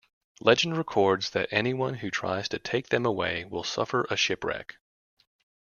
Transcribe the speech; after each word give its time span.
Legend 0.39 0.75
records 0.77 1.29
that 1.29 1.47
anyone 1.51 1.93
who 1.93 2.09
tries 2.09 2.49
to 2.49 2.57
take 2.57 2.87
them 2.89 3.05
away 3.05 3.45
will 3.45 3.63
suffer 3.63 4.07
a 4.09 4.17
shipwreck. 4.17 4.77